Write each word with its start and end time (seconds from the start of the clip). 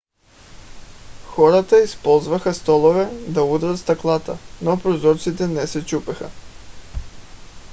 хората 1.25 1.81
използваха 1.83 2.53
столове 2.53 3.05
да 3.27 3.43
удрят 3.43 3.79
стъклата 3.79 4.37
но 4.61 4.79
прозорците 4.79 5.47
не 5.47 5.67
се 5.67 5.85
чупеха 5.85 6.29